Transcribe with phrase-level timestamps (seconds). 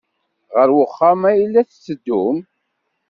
[0.55, 2.37] Ɣer uxxam ay la tetteddum?